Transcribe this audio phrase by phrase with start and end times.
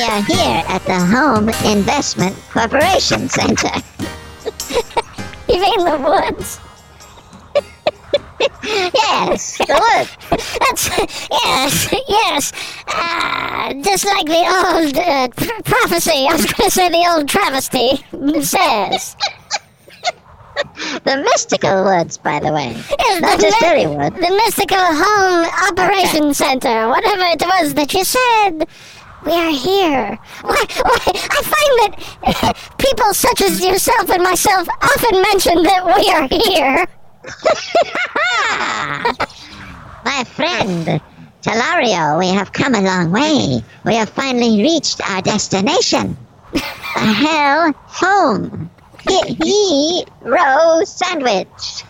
[0.00, 3.68] We are here at the Home Investment Corporation Center.
[5.46, 6.58] You mean the woods?
[8.64, 10.16] yes, the woods.
[10.58, 10.88] That's
[11.30, 12.52] yes, yes.
[12.88, 16.26] Uh, just like the old uh, pr- prophecy.
[16.30, 17.96] I was going to say the old travesty
[18.40, 19.16] says.
[21.04, 22.72] The mystical woods, by the way.
[22.98, 24.14] Yes, Not the just mi- any wood.
[24.14, 28.66] The mystical home operation center, whatever it was that you said.
[29.24, 30.18] We are here.
[30.42, 31.94] Why, why, I find that
[32.78, 36.86] people such as yourself and myself often mention that we are here.
[40.04, 41.00] My friend,
[41.42, 43.62] Telario, we have come a long way.
[43.84, 46.16] We have finally reached our destination.
[46.52, 48.70] The hell home.
[49.06, 51.84] He, he row sandwich.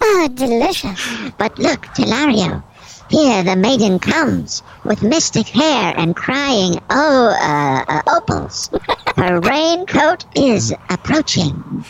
[0.00, 1.30] Ah, delicious.
[1.38, 2.62] But look, Telario,
[3.08, 8.70] here the maiden comes with mystic hair and crying, oh, uh, uh, opals.
[9.16, 11.84] Her raincoat is approaching.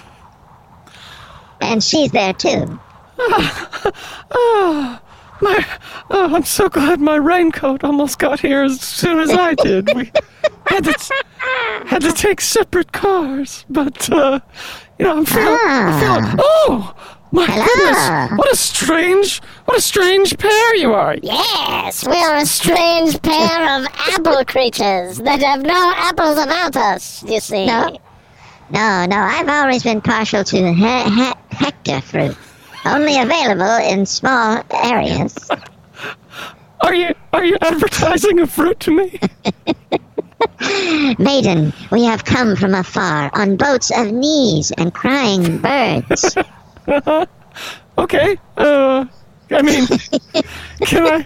[1.61, 2.79] And she's there too.
[5.41, 5.67] My,
[6.11, 9.95] oh, I'm so glad my raincoat almost got here as soon as I did.
[9.95, 10.11] We
[10.67, 11.15] had to
[11.87, 14.41] had to take separate cars, but uh,
[14.99, 16.37] you know, I'm feeling, I'm feeling.
[16.39, 17.67] Oh, my Hello.
[17.67, 18.39] goodness!
[18.39, 21.17] What a strange, what a strange pair you are.
[21.23, 27.23] Yes, we are a strange pair of apple creatures that have no apples about us,
[27.25, 27.67] you see.
[27.67, 27.99] No.
[28.71, 32.37] No, no, I've always been partial to he- he- hector fruit.
[32.85, 35.37] Only available in small areas.
[36.81, 39.19] Are you are you advertising a fruit to me?
[41.19, 46.37] Maiden, we have come from afar on boats of knees and crying birds.
[47.99, 48.37] Okay.
[48.59, 49.07] Uh,
[49.51, 49.87] I mean,
[50.85, 51.25] can I?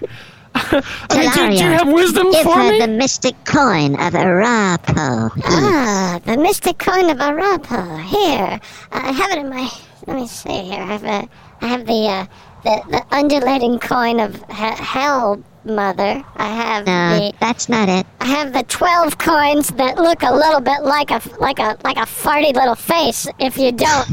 [0.55, 2.79] I mean, do, do you have wisdom Give for her me?
[2.79, 5.31] the mystic coin of Arapo.
[5.43, 8.01] Ah, the mystic coin of Arapo.
[8.03, 8.59] Here,
[8.91, 9.69] I have it in my.
[10.07, 10.81] Let me see here.
[10.81, 11.29] I have a.
[11.61, 12.25] I have the uh,
[12.63, 16.23] the, the undulating coin of he- Hell Mother.
[16.37, 17.33] I have No, the.
[17.39, 18.05] that's not it.
[18.21, 21.97] I have the twelve coins that look a little bit like a like a like
[21.97, 23.27] a farty little face.
[23.39, 24.07] If you don't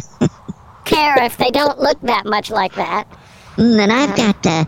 [0.88, 3.04] care if they don't look that much like that.
[3.56, 4.64] Mm, and I've got uh,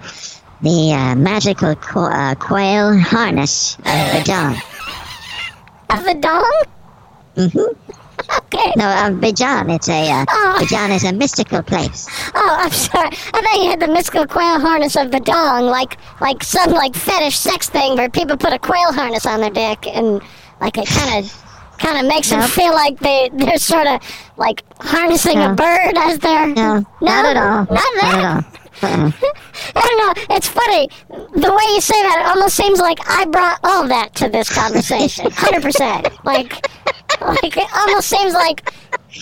[0.62, 4.56] the uh, magical qu- uh, quail harness of the dong.
[5.90, 6.62] Of the dong?
[7.36, 7.90] Mm-hmm.
[8.54, 8.72] Okay.
[8.76, 9.74] No, of Bijan.
[9.74, 10.58] It's a uh, Oh.
[10.60, 12.06] Bijan is a mystical place.
[12.34, 13.08] Oh, I'm sorry.
[13.08, 16.94] I thought you had the mystical quail harness of the dong, like like some like
[16.94, 20.20] fetish sex thing where people put a quail harness on their dick and
[20.60, 21.39] like it kind of
[21.80, 24.00] kind of makes them feel like they they're sort of
[24.36, 27.66] like harnessing a bird as they're No, not at all.
[27.66, 28.02] Not that.
[28.02, 28.60] Not at all.
[28.82, 29.10] Uh-uh.
[29.76, 29.98] I don't
[30.28, 30.36] know.
[30.36, 30.88] It's funny.
[31.08, 34.48] The way you say that, it almost seems like I brought all that to this
[34.48, 35.30] conversation.
[35.32, 36.08] Hundred percent.
[36.24, 36.66] Like,
[37.20, 38.72] like it almost seems like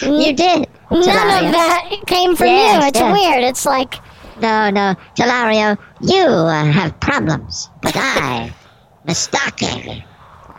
[0.02, 0.68] You did.
[0.90, 2.88] none of that came from Yes, you.
[2.88, 3.12] It's yes.
[3.20, 3.44] weird.
[3.44, 3.94] It's like.
[4.40, 8.52] No, no, Telario, you uh, have problems, but I,
[9.04, 10.04] Mistake,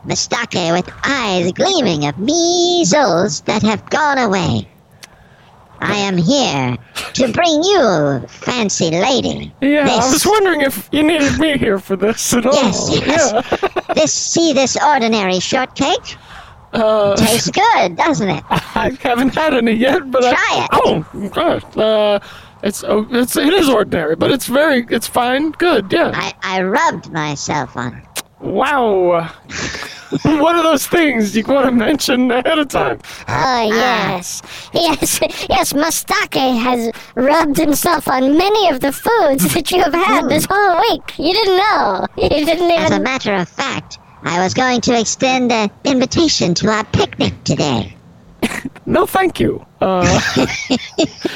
[0.05, 4.67] Mistake with eyes gleaming of measles that have gone away.
[5.81, 6.77] I am here
[7.13, 9.53] to bring you, fancy lady.
[9.61, 12.53] Yeah, I was wondering if you needed me here for this at all.
[12.53, 13.31] Yes, yes.
[13.33, 13.93] Yeah.
[13.93, 16.17] This, see this ordinary shortcake?
[16.73, 18.43] Uh, Tastes good, doesn't it?
[18.49, 20.69] I haven't had any yet, but Try I, it.
[20.73, 21.77] Oh, gosh.
[21.77, 22.19] Uh,
[22.61, 25.51] it's oh, it's it is ordinary, but it's very it's fine.
[25.51, 26.11] Good, yeah.
[26.13, 28.23] I, I rubbed myself on it.
[28.41, 29.31] Wow.
[30.25, 32.99] One of those things you want to mention ahead of time.
[33.27, 34.41] Oh yes,
[34.73, 35.19] yes,
[35.49, 35.73] yes.
[35.73, 40.79] Mustake has rubbed himself on many of the foods that you have had this whole
[40.81, 41.17] week.
[41.19, 42.05] You didn't know.
[42.17, 46.69] You didn't As a matter of fact, I was going to extend an invitation to
[46.69, 47.95] our picnic today.
[48.85, 49.63] No, thank you.
[49.81, 50.01] Uh,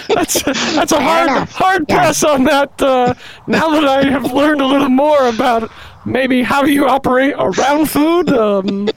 [0.10, 1.52] that's that's a Fair hard enough.
[1.52, 1.98] hard Yeah.
[2.00, 2.82] pass on that.
[2.82, 3.14] Uh,
[3.46, 5.70] now that I have learned a little more about
[6.06, 8.90] maybe how you operate around food, um,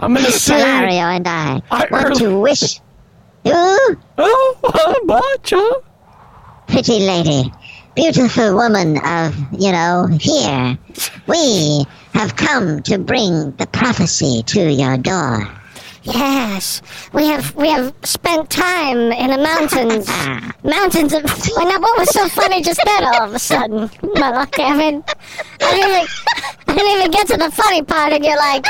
[0.00, 0.54] I'm gonna say.
[0.60, 2.80] Solario and I, I want early- to wish
[3.44, 5.70] you, Oh, uh, Bacha.
[6.66, 7.52] pretty lady,
[7.94, 10.78] beautiful woman of, you know, here,
[11.26, 11.84] we
[12.14, 15.48] have come to bring the prophecy to your door.
[16.04, 16.82] Yes,
[17.14, 20.06] we have we have spent time in the mountains,
[20.62, 21.24] mountains of.
[21.56, 23.04] Well, now what was so funny just then?
[23.04, 25.02] All of a sudden, Malak, I I didn't
[25.60, 26.06] even,
[26.68, 28.66] I didn't even get to the funny part, and you're like.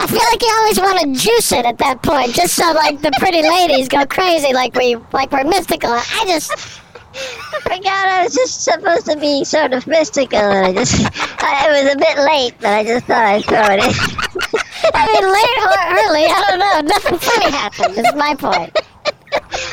[0.00, 3.00] I feel like you always want to juice it at that point, just so like
[3.00, 5.90] the pretty ladies go crazy, like we like we're mystical.
[5.90, 6.50] I just,
[6.96, 11.04] oh forgot I was just supposed to be sort of mystical, and I just
[11.40, 14.19] I, it was a bit late, but I just thought I'd throw it in.
[14.94, 16.80] I mean, late or early, I don't know.
[16.94, 17.98] Nothing funny happened.
[17.98, 18.76] Is my point.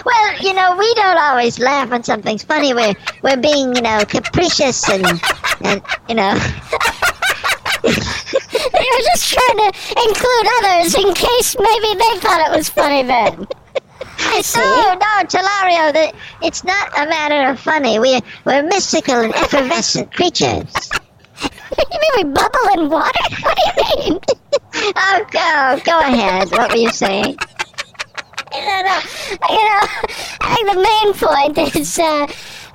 [0.06, 2.74] Well, you know, we don't always laugh when something's funny.
[2.74, 2.94] We're
[3.24, 5.06] we're being, you know, capricious and
[5.62, 6.34] and you know.
[7.84, 9.72] You're just trying to
[10.06, 13.48] include others in case maybe they thought it was funny then.
[14.19, 14.60] I see.
[14.60, 16.14] No, no, Telario, the,
[16.46, 18.00] it's not a matter of funny.
[18.00, 20.90] We're we're mystical and effervescent creatures.
[21.92, 23.19] You mean we bubble in water?
[23.42, 24.19] What do you mean?
[24.96, 26.52] Oh, go go ahead.
[26.52, 27.38] What were you saying?
[28.54, 29.00] You know,
[29.50, 29.82] you know,
[30.42, 32.28] I think the main point is uh,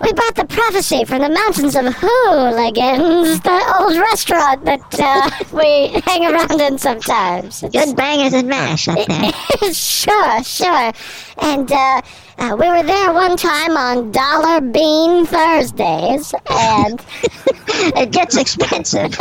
[0.03, 5.89] we bought the prophecy from the mountains of Hooligans, the old restaurant that uh, we
[6.05, 7.63] hang around in sometimes.
[7.63, 9.33] It's, Good bangers and mash up there.
[9.73, 10.93] sure, sure.
[11.39, 12.03] And uh,
[12.39, 17.03] uh, we were there one time on Dollar Bean Thursdays, and
[17.97, 19.17] It gets expensive.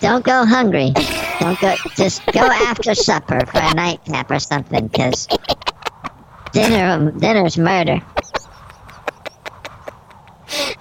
[0.00, 0.92] Don't go hungry.
[1.40, 1.74] Don't go.
[1.96, 5.26] Just go after supper for a nightcap or something, because
[6.52, 8.00] dinner dinner's murder.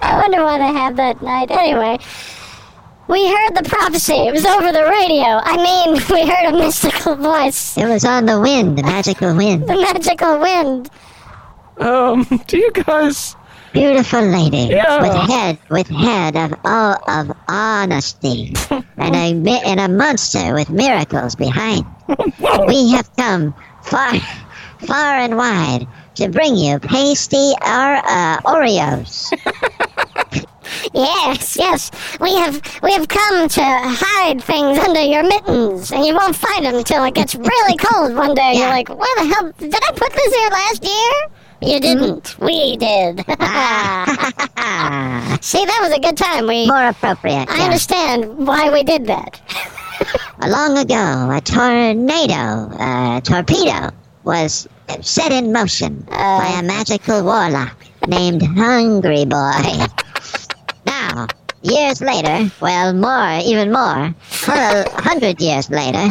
[0.02, 1.50] I wonder what I had that night.
[1.52, 1.98] Anyway,
[3.08, 4.14] we heard the prophecy.
[4.14, 5.40] It was over the radio.
[5.42, 9.68] I mean, we heard a mystical voice, It was on the wind, the magical wind.
[9.68, 10.90] the magical wind.
[11.78, 13.36] Um, do you guys?
[13.74, 15.02] Beautiful lady Yeah.
[15.02, 18.54] with head with head of all of honesty,
[18.98, 21.86] and a mi- and a monster with miracles behind.
[22.68, 23.54] We have come
[23.84, 24.14] far,
[24.86, 29.32] far and wide to bring you pasty or uh, Oreos.
[30.94, 31.92] Yes, yes.
[32.22, 36.66] We have we have come to hide things under your mittens, and you won't find
[36.66, 38.54] them until it gets really cold one day.
[38.56, 41.14] You're like, where the hell did I put this here last year?
[41.62, 41.82] You hmm?
[41.82, 42.40] didn't.
[42.40, 43.26] We did.
[44.64, 45.38] Ah.
[45.42, 46.48] See, that was a good time.
[46.48, 46.68] We.
[46.68, 47.50] More appropriate.
[47.50, 47.64] I yeah.
[47.64, 49.42] understand why we did that.
[50.48, 53.90] Long ago, a tornado, a torpedo,
[54.24, 54.68] was
[55.02, 56.62] set in motion by a uh.
[56.62, 57.76] magical warlock
[58.08, 59.52] named Hungry Boy.
[60.86, 61.28] Now,
[61.62, 64.14] years later, well, more, even more,
[64.48, 66.10] a hundred years later,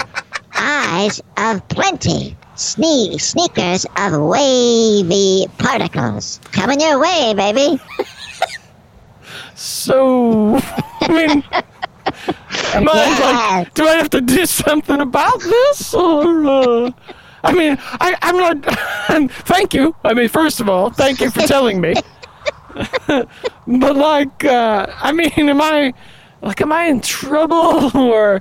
[0.54, 6.38] eyes of plenty, sne- sneakers of wavy particles.
[6.52, 7.80] Coming your way, baby.
[9.54, 10.56] So,
[11.02, 11.44] I mean,
[12.74, 13.74] am I like?
[13.74, 16.46] Do I have to do something about this, or?
[16.46, 16.90] Uh,
[17.44, 19.30] I mean, I, I'm not.
[19.46, 19.94] thank you.
[20.02, 21.94] I mean, first of all, thank you for telling me.
[23.06, 23.28] but
[23.96, 25.92] like, uh, I mean, am I
[26.40, 28.40] like, am I in trouble, or,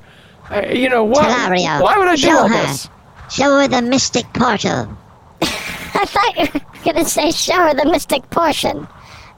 [0.50, 1.26] uh, you know, what?
[1.26, 2.66] Telario, Why would I do show all her.
[2.68, 2.90] this?
[3.30, 4.98] Show her the mystic portal.
[5.42, 8.88] I thought you were gonna say show her the mystic portion.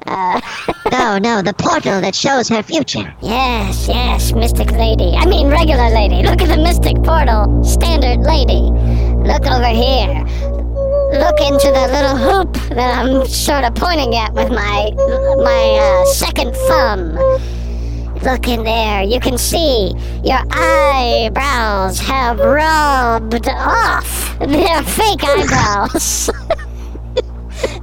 [0.91, 3.13] No, no, the portal that shows her future.
[3.21, 5.13] Yes, yes, mystic lady.
[5.15, 6.23] I mean, regular lady.
[6.23, 7.63] Look at the mystic portal.
[7.63, 8.61] Standard lady.
[9.23, 10.25] Look over here.
[11.13, 14.92] Look into the little hoop that I'm sort of pointing at with my
[15.44, 17.18] my uh, second thumb.
[18.23, 19.01] Look in there.
[19.04, 24.37] You can see your eyebrows have rubbed off.
[24.40, 26.30] They're fake eyebrows.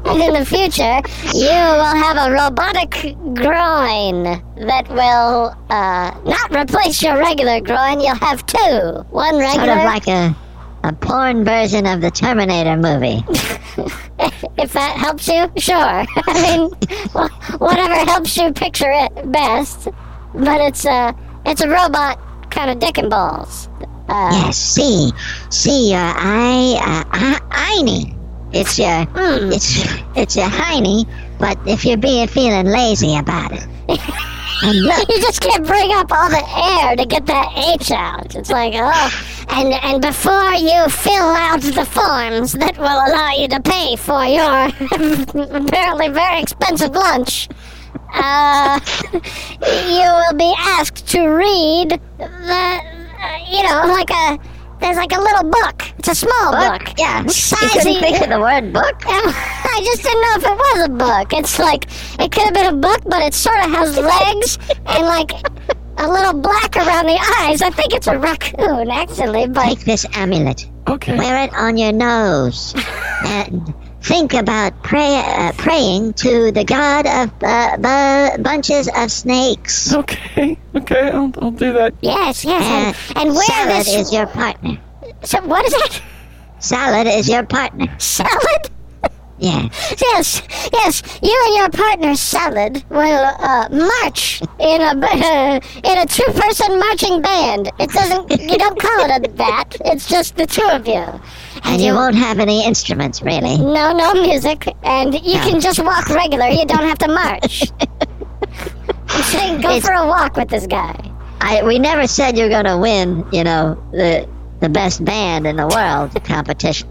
[0.05, 1.01] And in the future,
[1.35, 4.25] you will have a robotic groin
[4.67, 8.01] that will uh, not replace your regular groin.
[8.01, 9.05] You'll have two.
[9.11, 9.67] One regular.
[9.67, 10.37] Sort of like a,
[10.83, 13.23] a porn version of the Terminator movie.
[14.59, 15.77] if that helps you, sure.
[15.77, 16.71] I mean,
[17.59, 19.89] whatever helps you picture it best.
[20.35, 21.15] But it's a
[21.47, 22.19] it's a robot
[22.51, 23.69] kind of dick and balls.
[24.09, 25.11] Uh, Yes, see,
[25.51, 28.15] see your eye, uh, hiney.
[28.53, 29.53] It's your, Hmm.
[29.53, 29.85] it's,
[30.17, 31.07] it's your hiney,
[31.39, 33.67] but if you're being feeling lazy about it.
[34.63, 36.43] And look, You just can't bring up all the
[36.83, 38.35] air to get that H out.
[38.35, 39.45] It's like, oh.
[39.51, 44.25] And, and before you fill out the forms that will allow you to pay for
[44.25, 44.69] your
[45.57, 47.49] apparently very expensive lunch,
[48.15, 48.81] uh,
[49.13, 49.21] you
[50.01, 52.81] will be asked to read the, uh,
[53.51, 54.39] you know, like a,
[54.81, 55.83] there's like a little book.
[55.99, 56.85] It's a small book.
[56.85, 57.21] book, yeah.
[57.23, 58.95] You Sizey- couldn't think of the word book?
[59.07, 61.33] I just didn't know if it was a book.
[61.33, 61.85] It's like
[62.21, 65.33] it could have been a book, but it sort of has legs and like
[66.01, 67.61] a little black around the eyes.
[67.61, 71.17] I think it's a raccoon, actually, but Take this amulet, Okay.
[71.19, 72.73] wear it on your nose,
[73.27, 79.93] and think about pray, uh, praying to the god of uh, bu- bunches of snakes.
[79.95, 80.57] Okay.
[80.75, 81.11] Okay.
[81.11, 81.95] I'll, I'll do that.
[82.01, 83.95] yes, yes, Uh, and, and wear salad this.
[83.95, 84.79] is your partner.
[85.25, 86.03] so what is that?
[86.61, 87.87] Salad is your partner.
[87.99, 88.71] Salad?
[89.41, 89.69] Yeah.
[90.01, 91.01] Yes, yes.
[91.23, 97.23] You and your partner Salad will uh, march in a uh, in a two-person marching
[97.23, 97.71] band.
[97.79, 98.29] It doesn't.
[98.33, 99.77] You don't call it a that.
[99.85, 101.05] It's just the two of you.
[101.65, 103.59] And you won't have any instruments, really.
[103.59, 105.45] No, no music, and you No.
[105.51, 106.47] can just walk regular.
[106.49, 107.71] You don't have to march.
[109.11, 110.95] I'm saying go It's- for a walk with this guy.
[111.41, 113.25] I we never said you're gonna win.
[113.33, 114.29] You know the
[114.61, 116.89] the best band in the world competition.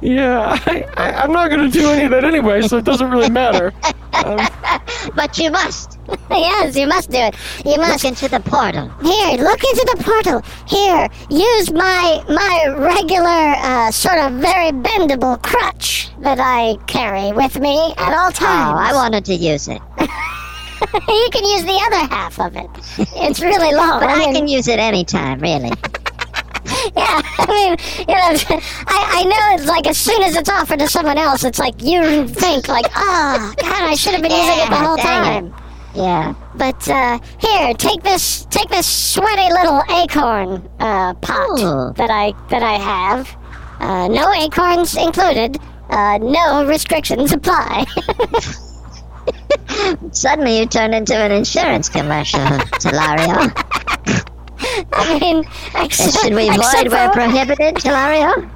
[0.00, 3.10] Yeah, I, I, I'm not going to do any of that anyway, so it doesn't
[3.10, 3.72] really matter.
[4.24, 4.38] Um,
[5.16, 5.93] But you must
[6.30, 7.34] yes, you must do it.
[7.64, 8.04] You must.
[8.04, 8.88] look into the portal.
[9.02, 10.42] Here, look into the portal.
[10.66, 17.58] Here, use my my regular uh, sort of very bendable crutch that I carry with
[17.58, 18.74] me at all times.
[18.74, 18.78] Oh.
[18.78, 19.80] I wanted to use it,
[21.08, 22.68] you can use the other half of it.
[23.16, 24.00] It's really long.
[24.00, 25.70] but I mean, can use it anytime, really.
[26.96, 30.78] Yeah, I mean, you know, I, I know it's like as soon as it's offered
[30.78, 34.58] to someone else, it's like you think like, oh, God, I should have been using
[34.58, 35.46] it the whole time.
[35.46, 35.63] it.
[35.94, 36.34] Yeah.
[36.56, 41.92] But uh, here, take this, take this sweaty little acorn uh, pot Ooh.
[41.94, 43.36] that I that I have.
[43.80, 45.58] Uh, no acorns included.
[45.90, 47.84] Uh, no restrictions apply.
[50.12, 52.40] Suddenly you turned into an insurance commercial,
[52.80, 53.52] Telario.
[54.92, 55.44] I mean,
[55.76, 58.50] except, Should we void where prohibited, Telario?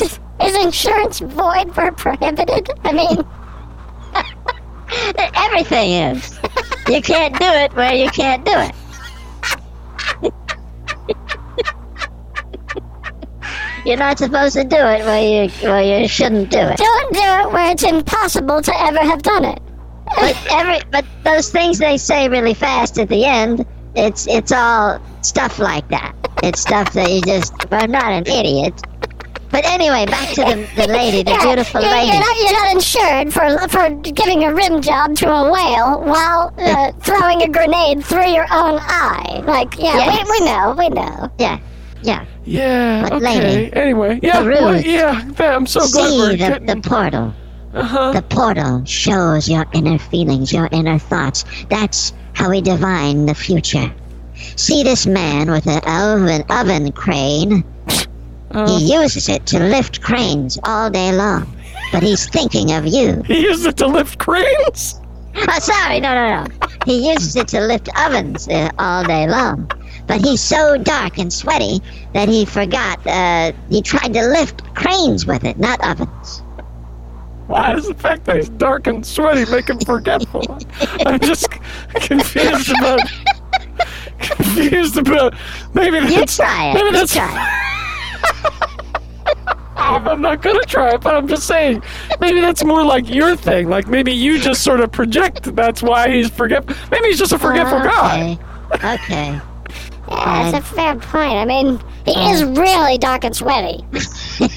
[0.42, 2.70] Is insurance void where prohibited?
[2.84, 3.24] I mean,
[5.34, 6.38] Everything is.
[6.88, 8.72] You can't do it where you can't do it.
[13.84, 16.76] You're not supposed to do it where you where you shouldn't do it.
[16.76, 19.62] don't do it where it's impossible to ever have done it.
[20.16, 23.64] But every but those things they say really fast at the end,
[23.94, 26.14] it's it's all stuff like that.
[26.42, 28.74] It's stuff that you just I'm not an idiot.
[29.50, 32.12] But anyway, back to the, the lady, the Yeah, beautiful you're, lady.
[32.12, 36.52] You're not, you're not insured for for giving a rim job to a whale while
[36.58, 39.42] uh, throwing a grenade through your own eye.
[39.46, 40.28] Like, yeah, Yes.
[40.28, 41.30] we, we know, we know.
[41.38, 41.58] Yeah,
[42.02, 42.24] yeah.
[42.44, 43.40] yeah, But okay.
[43.40, 45.30] lady, anyway, yeah, the well, yeah.
[45.38, 46.66] I'm so glad See we're the, getting.
[46.66, 47.32] the portal.
[47.74, 48.12] uh-huh.
[48.12, 51.44] The portal shows your inner feelings, your inner thoughts.
[51.70, 53.92] That's how we divine the future.
[54.56, 57.64] See this man with an oven, oven crane.
[58.56, 61.46] Uh, He uses it to lift cranes all day long.
[61.92, 63.22] But he's thinking of you.
[63.26, 65.00] he uses it to lift cranes.
[65.36, 66.68] Oh, sorry, no, no, no.
[66.86, 69.70] He uses it to lift ovens uh, all day long.
[70.06, 71.80] But he's so dark and sweaty
[72.14, 73.04] that he forgot.
[73.06, 76.42] Uh, he tried to lift cranes with it, not ovens.
[77.48, 80.42] Why does the fact that he's dark and sweaty make him forgetful?
[81.06, 81.50] I'm just
[81.94, 83.00] confused about.
[84.18, 85.34] Confused about.
[85.74, 86.12] Maybe that's.
[86.12, 86.36] You that's.
[86.36, 86.74] try it.
[86.74, 87.14] Maybe You that's.
[89.86, 91.82] Try I'm not gonna try it, but I'm just saying.
[92.20, 93.68] Maybe that's more like your thing.
[93.68, 95.54] Like maybe you just sort of project.
[95.56, 96.66] That's why he's forget.
[96.90, 98.38] Maybe he's just a forgetful guy.
[98.74, 98.94] okay.
[98.94, 99.40] Okay.
[100.08, 101.32] Yeah, that's a fair point.
[101.32, 103.84] I mean, he is really dark and sweaty.
[103.90, 104.48] Does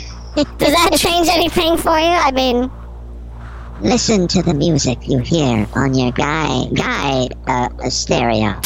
[0.59, 2.05] that change anything for you?
[2.05, 2.69] I mean,
[3.81, 8.49] Listen to the music you hear on your guy guy uh, stereo.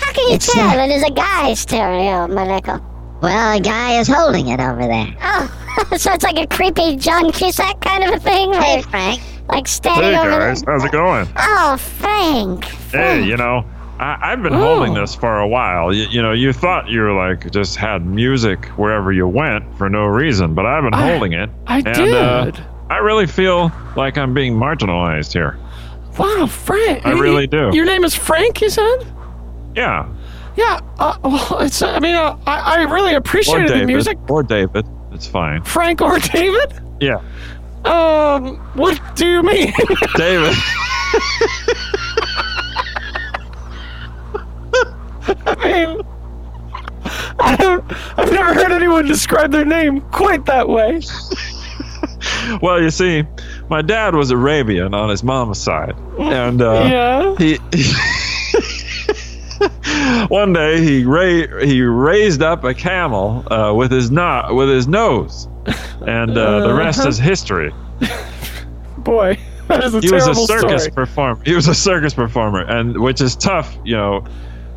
[0.00, 2.80] how can you It's, tell uh, it is a guy stereo, Maleko?
[3.22, 5.14] Well, a guy is holding it over there.
[5.22, 8.52] Oh, so it's like a creepy John Cusack kind of a thing?
[8.52, 9.20] Hey, Like, Frank.
[9.48, 10.72] like standing Hey over guys, there?
[10.74, 11.28] how's it going?
[11.36, 12.64] Oh, Frank.
[12.64, 13.64] Hey, you know,
[13.98, 14.58] I, I've been Oh.
[14.76, 15.92] holding this for a while.
[15.92, 19.90] You, you know, you thought you were like just had music wherever you went for
[19.90, 21.50] no reason, but I've been I- holding it.
[21.66, 22.60] I and, Uh, did.
[22.88, 25.58] I really feel like I'm being marginalized here.
[26.18, 27.06] Wow, Frank.
[27.06, 27.70] I really do.
[27.72, 29.06] Your name is Frank, you said?
[29.76, 30.06] Yeah.
[30.56, 30.80] Yeah.
[30.98, 31.82] Uh, well, it's.
[31.82, 34.18] I mean, uh, I, I really appreciated the music.
[34.30, 34.86] Or David.
[35.12, 35.62] It's fine.
[35.64, 36.80] Frank or David?
[37.00, 37.20] Yeah.
[37.84, 39.72] Um, what do you mean?
[40.16, 40.54] David.
[45.46, 46.00] I mean,
[47.40, 47.84] I don't.
[48.18, 51.00] I've never heard anyone describe their name quite that way.
[52.62, 53.24] well, you see,
[53.68, 55.94] my dad was Arabian on his mom's side.
[56.18, 57.36] And uh, yeah.
[57.36, 57.58] he
[60.28, 64.86] one day he ra- he raised up a camel uh, with his no- with his
[64.88, 65.48] nose,
[66.06, 67.08] and uh, the rest Uh-huh.
[67.08, 67.72] is history.
[68.98, 69.38] Boy,
[69.68, 70.94] that is a He was a circus story.
[70.94, 71.42] performer.
[71.44, 74.24] He was a circus performer, and which is tough, you know,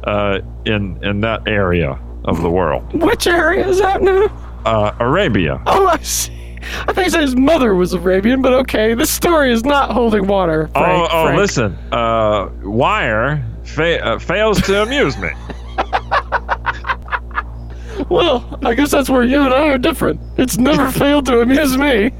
[0.05, 4.27] uh, in in that area of the world, Which area is that now?
[4.65, 5.61] uh, Arabia.
[5.65, 6.31] Oh, I see.
[6.87, 10.25] I think he said his mother was Arabian, but okay, this story is not holding
[10.27, 10.69] water.
[10.69, 11.37] Frank, oh, oh, Frank.
[11.37, 15.29] listen, uh, Wire fa- uh, fails to amuse me.
[18.09, 20.19] Well, I guess that's where you and I are different.
[20.37, 22.11] It's never failed to amuse me.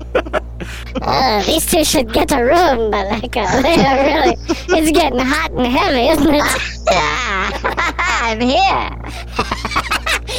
[1.02, 5.20] Uh, these two should get a room, but like, uh, they are really, it's getting
[5.20, 6.44] hot and heavy, isn't it?
[7.68, 8.90] I'm here.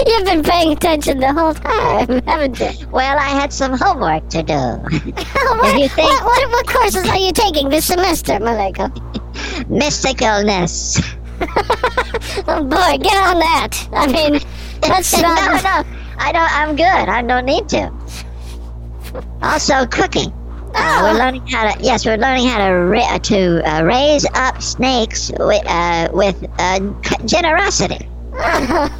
[0.06, 2.70] You've been paying attention the whole time, haven't you?
[2.90, 4.54] Well, I had some homework to do.
[4.54, 8.90] what, you think- what, what, what courses are you taking this semester, Maleko?
[9.68, 11.00] Mysticalness.
[12.48, 13.88] Oh boy, get on that.
[13.92, 14.40] I mean,
[14.80, 15.62] that's no, not.
[15.64, 15.84] no,
[16.18, 16.52] I don't.
[16.58, 16.84] I'm good.
[17.08, 17.92] I don't need to.
[19.42, 20.32] Also, cooking.
[20.76, 21.82] Uh, we're learning how to.
[21.82, 26.80] Yes, we're learning how to ra- to uh, raise up snakes with uh, with uh,
[27.26, 28.08] generosity.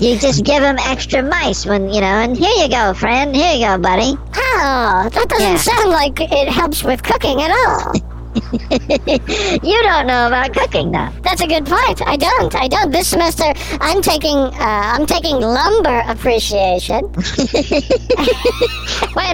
[0.00, 2.06] You just give them extra mice when you know.
[2.06, 3.34] And here you go, friend.
[3.34, 4.14] Here you go, buddy.
[4.34, 5.56] Oh, that doesn't Yeah.
[5.56, 7.92] sound like it helps with cooking at all.
[8.34, 11.08] you don't know about cooking, though.
[11.22, 12.00] That's a good point.
[12.06, 12.54] I don't.
[12.54, 12.92] I don't.
[12.92, 14.36] This semester, I'm taking.
[14.36, 17.10] Uh, I'm taking lumber appreciation.
[17.12, 17.26] Wait,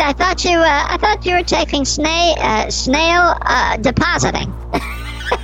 [0.01, 0.59] I thought you.
[0.59, 4.53] Uh, I thought you were taking snail uh, snail uh, depositing.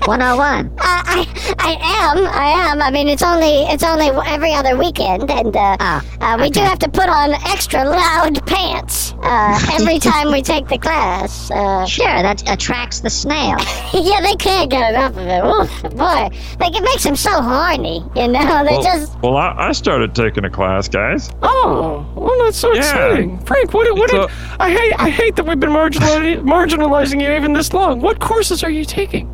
[0.06, 0.70] 101.
[0.82, 1.72] Uh, I, I
[2.16, 2.26] am.
[2.26, 2.82] I am.
[2.82, 6.60] I mean, it's only it's only every other weekend, and uh, Ah, uh, we do
[6.60, 11.50] have to put on extra loud pants uh, every time we take the class.
[11.50, 13.56] Uh, Sure, that attracts the snail.
[13.92, 15.44] yeah, they can't get enough of it.
[15.44, 16.30] Oof, boy,
[16.60, 18.02] like it makes them so horny.
[18.16, 19.18] You know, they Well, just.
[19.20, 21.30] well I, I started taking a class, guys.
[21.42, 22.80] Oh, well, that's so Yeah.
[22.80, 23.72] exciting, Frank.
[23.74, 23.92] What?
[23.98, 24.10] What?
[24.10, 24.92] So- did, I hate.
[24.98, 28.00] I hate that we've been marginali- marginalizing you even this long.
[28.00, 29.28] What courses are you taking?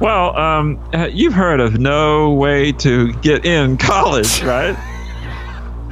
[0.00, 4.76] Well, um, uh, you've heard of no way to get in college, right?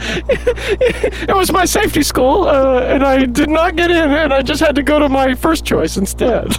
[0.04, 4.60] It was my safety school, uh, and I did not get in, and I just
[4.60, 6.52] had to go to my first choice instead.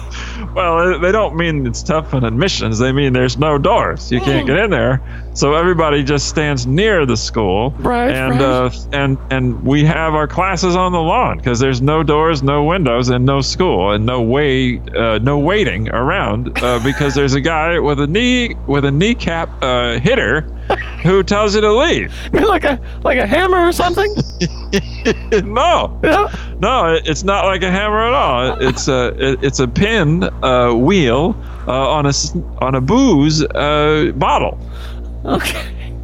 [0.54, 2.78] Well, they don't mean it's tough on admissions.
[2.78, 4.10] They mean there's no doors.
[4.10, 5.02] You can't get in there.
[5.34, 7.70] So everybody just stands near the school.
[7.80, 8.40] Right, And right.
[8.40, 12.62] uh, and and we have our classes on the lawn because there's no doors, no
[12.62, 17.40] windows, and no school, and no way, uh, no waiting around uh, because there's a
[17.40, 20.42] guy with a knee with a kneecap uh, hitter
[21.02, 22.14] who tells you to leave.
[22.54, 24.14] Like a like a hammer or something.
[25.42, 26.32] no, Yeah.
[26.60, 28.56] no, it's not like a hammer at all.
[28.60, 31.34] It's a it, it's a pin uh, wheel
[31.66, 32.12] uh, on a
[32.64, 34.58] on a booze uh, bottle.
[35.24, 35.94] Okay.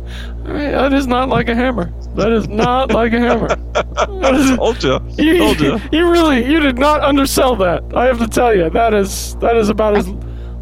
[0.47, 0.71] All right.
[0.71, 1.93] That is not like a hammer.
[2.15, 3.49] That is not like a hammer.
[3.49, 5.81] That is- Told you, you, told you.
[5.93, 7.85] you really you did not undersell that.
[7.95, 10.09] I have to tell you that is that is about as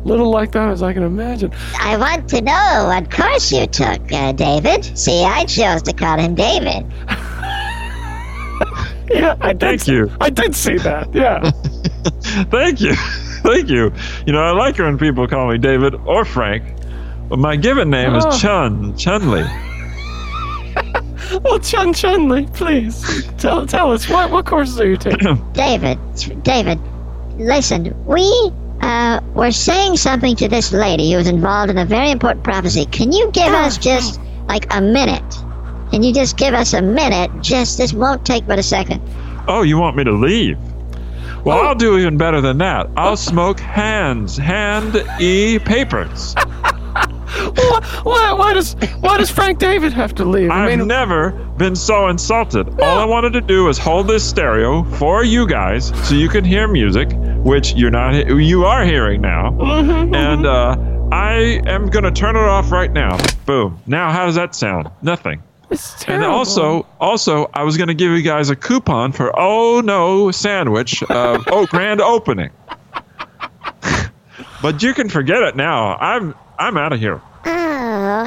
[0.04, 1.52] little like that as I can imagine.
[1.80, 4.84] I want to know what course you took, uh, David.
[4.98, 6.84] See, I chose to call him David.
[9.10, 9.60] Yeah, I did.
[9.60, 10.10] Thank you.
[10.20, 11.14] I did see that.
[11.14, 11.40] Yeah.
[12.50, 12.94] Thank you,
[13.42, 13.90] thank you.
[14.26, 16.62] You know I like it when people call me David or Frank.
[17.28, 18.28] But my given name Oh.
[18.28, 19.44] is Chun Chunley.
[21.42, 25.36] well, Chun Chunley, please tell tell us what what courses are you taking?
[25.52, 25.98] David,
[26.42, 26.78] David,
[27.36, 28.22] listen, we
[28.80, 32.86] uh, were saying something to this lady who was involved in a very important prophecy.
[32.86, 35.34] Can you give us just like a minute?
[35.90, 37.30] Can you just give us a minute?
[37.42, 39.02] Just this won't take but a second.
[39.48, 40.58] Oh, you want me to leave?
[41.44, 41.66] Well, Oh.
[41.68, 42.88] I'll do even better than that.
[42.96, 46.34] I'll smoke hands, hand e papers.
[47.38, 50.50] why, why why does why does Frank David have to leave?
[50.50, 52.68] I I've mean, never been so insulted.
[52.80, 56.44] All I wanted to do was hold this stereo for you guys so you can
[56.44, 57.08] hear music,
[57.44, 59.50] which you're not you are hearing now.
[59.50, 60.76] Mm-hmm, And uh,
[61.12, 63.18] I am gonna turn it off right now.
[63.46, 63.80] Boom.
[63.86, 64.88] Now how does that sound?
[65.02, 65.42] Nothing.
[65.70, 66.30] it's And terrible.
[66.30, 71.02] also, also, I was gonna give you guys a coupon for Oh No sandwich.
[71.08, 72.50] Uh, oh, grand opening.
[74.62, 75.96] but you can forget it now.
[75.96, 77.20] I'm I'm out of here.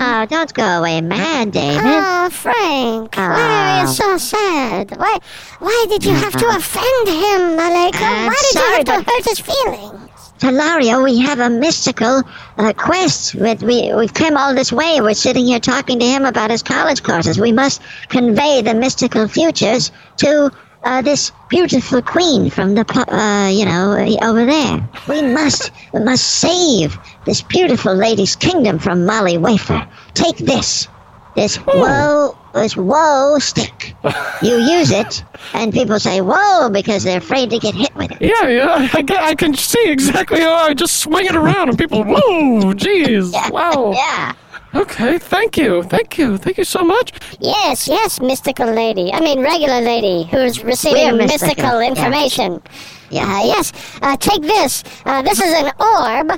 [0.03, 1.81] Oh, Oh, don't go away mad, David.
[1.83, 4.97] oh, Frank, why are you so sad?
[4.97, 5.19] Why,
[5.59, 8.01] why did you have to offend him, Maleko?
[8.01, 10.33] I'm Why did you have to hurt his feelings?
[10.41, 12.23] Hilario, we have a mystical
[12.57, 13.35] uh, quest.
[13.35, 14.99] We, we, we've come all this way.
[15.01, 17.39] We're sitting here talking to him about his college courses.
[17.39, 20.51] We must convey the mystical futures to
[20.83, 24.89] uh, this beautiful queen from the, uh, you know, uh, over there.
[25.07, 29.87] We must, we must save this beautiful lady's kingdom from Molly Wafer.
[30.13, 30.87] Take this,
[31.35, 33.93] this whoa, this whoa stick.
[34.41, 38.17] You use it, and people say whoa because they're afraid to get hit with it.
[38.21, 41.77] Yeah, yeah, I, can- I can see exactly how I just swing it around and
[41.77, 43.91] people, whoa, jeez, wow.
[43.93, 44.33] Yeah.
[44.73, 47.11] Okay, thank you, thank you, thank you so much.
[47.41, 49.11] Yes, yes, mystical lady.
[49.11, 51.87] I mean, regular lady who's receiving We're mystical, mystical, yeah.
[51.89, 52.61] information.
[53.09, 53.27] Yes.
[53.27, 53.73] Uh, yes.
[54.01, 54.83] Uh, take this.
[55.05, 56.31] Uh, this is an orb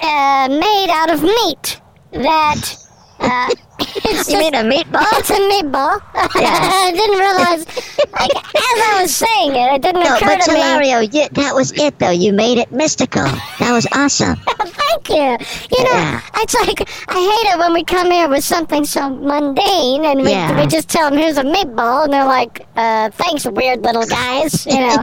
[0.00, 1.80] uh, made out of meat
[2.12, 2.76] that
[3.18, 3.50] uh,
[4.04, 5.06] It's You mean a meatball?
[5.18, 6.00] It's a meatball.
[6.40, 6.58] Yeah.
[6.62, 7.66] I didn't realize.
[8.12, 10.60] Like as I was saying it, it didn't No, occur but to me.
[10.60, 12.10] Telario, you, that was it though.
[12.10, 13.24] You made it mystical.
[13.58, 14.36] That was awesome.
[14.58, 15.46] Thank you.
[15.76, 16.20] You know, Yeah.
[16.36, 20.30] it's like I hate it when we come here with something so mundane and we,
[20.30, 20.60] Yeah.
[20.60, 24.66] we just tell them here's a meatball and they're like, uh, "Thanks, weird little guys."
[24.66, 25.02] You know.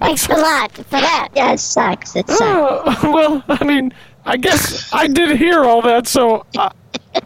[0.00, 1.28] Thanks a lot for that.
[1.34, 2.14] Yeah, it sucks.
[2.16, 2.40] It sucks.
[2.42, 3.92] Oh, well, I mean,
[4.26, 6.70] I guess I did hear all that, so uh,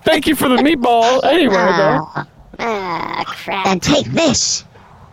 [0.05, 2.07] thank you for the meatball anyway, though.
[2.15, 2.27] Ah,
[2.61, 3.67] Ah, crap.
[3.67, 4.65] and take this,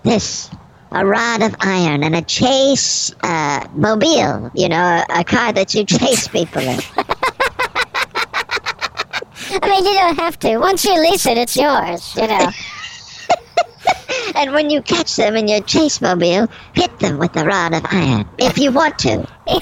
[0.03, 0.49] this,
[0.91, 4.49] a rod of iron and a chase uh, mobile.
[4.55, 6.79] You know, a, a car that you chase people in.
[9.61, 10.57] I mean, you don't have to.
[10.57, 12.15] Once you lease it, it's yours.
[12.15, 12.49] You know.
[14.35, 17.83] And when you catch them in your chase mobile, hit them with the rod of
[17.91, 19.25] iron if you want to.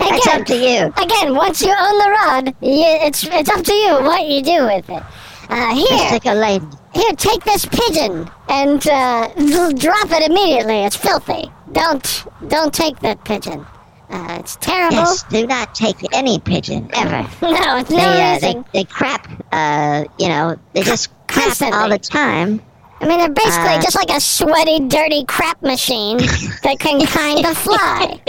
[0.00, 0.92] Again, up to you.
[1.02, 4.64] again, once you own the rod, you, it's it's up to you what you do
[4.64, 5.02] with it.
[5.48, 6.64] Uh, here, Mystical lady.
[6.94, 9.28] here, take this pigeon and uh,
[9.76, 10.78] drop it immediately.
[10.84, 11.50] It's filthy.
[11.72, 13.64] Don't don't take that pigeon.
[14.10, 14.96] Uh, it's terrible.
[14.96, 17.28] Yes, do not take any pigeon ever.
[17.42, 21.78] No, it's They, no uh, they, they crap, uh, you know, they just crap Constantly.
[21.78, 22.60] all the time.
[23.00, 26.18] I mean, they're basically uh, just like a sweaty, dirty crap machine
[26.62, 28.20] that can kind of fly.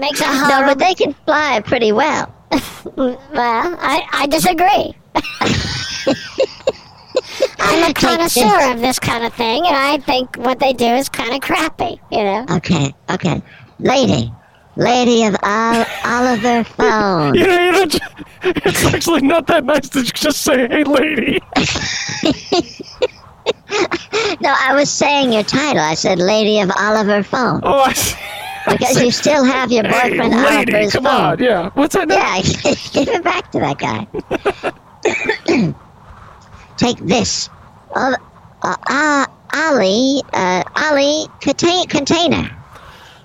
[0.00, 2.32] Makes a No, but they can fly pretty well.
[2.96, 4.92] Well, I, I disagree.
[7.60, 11.08] I'm a connoisseur of this kind of thing, and I think what they do is
[11.08, 12.44] kind of crappy, you know?
[12.50, 13.40] Okay, okay.
[13.78, 14.32] Lady.
[14.76, 17.34] Lady of Ol- Oliver Phone.
[17.34, 17.98] You know, you know,
[18.42, 21.40] it's actually not that nice to just say, hey, lady.
[24.40, 25.80] No, I was saying your title.
[25.82, 27.60] I said Lady of Oliver Phone.
[27.62, 28.16] Oh, I see.
[28.68, 31.14] Because you still have your Hey, boyfriend lady, Oliver's come phone.
[31.14, 31.70] on, yeah.
[31.74, 32.08] What's that?
[32.08, 32.40] Yeah,
[33.04, 34.06] give it back to that guy.
[36.76, 37.48] Take this.
[37.94, 38.16] Uh,
[38.62, 42.50] uh, uh, Ollie, uh, Ollie contain- container.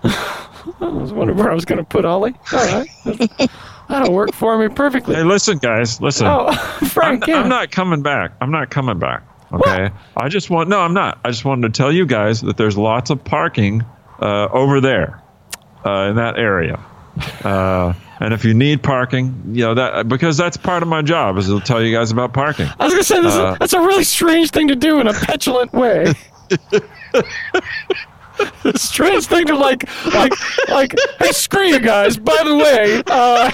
[0.04, 2.34] I was wondering where I was going to put Ollie.
[2.52, 2.88] All right.
[3.90, 5.16] That'll work for me perfectly.
[5.16, 6.28] Hey, listen, guys, listen.
[6.28, 6.48] Oh,
[6.82, 7.42] I'm, Frank, yeah.
[7.42, 8.34] I'm not coming back.
[8.42, 9.24] I'm not coming back.
[9.54, 9.90] Okay.
[10.18, 10.82] I just want no.
[10.82, 11.20] I'm not.
[11.24, 13.82] I just wanted to tell you guys that there's lots of parking
[14.22, 15.22] uh, over there
[15.86, 16.80] uh, in that area.
[17.44, 21.38] Uh, and if you need parking, you know that because that's part of my job
[21.38, 22.68] is to tell you guys about parking.
[22.80, 25.00] I was going to say, this Uh, is, that's a really strange thing to do
[25.00, 26.14] in a petulant way.
[28.66, 30.32] A strange thing to like, like,
[30.70, 30.96] like.
[31.20, 32.18] Hey, screw you guys.
[32.18, 33.52] By the way, uh,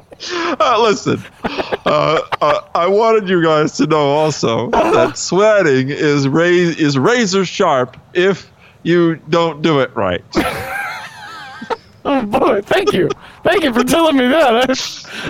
[0.30, 6.44] Uh, listen, uh, uh, I wanted you guys to know also that sweating is ra-
[6.44, 8.50] is razor sharp if
[8.82, 10.24] you don't do it right.
[12.04, 13.08] oh boy, thank you,
[13.42, 14.70] thank you for telling me that.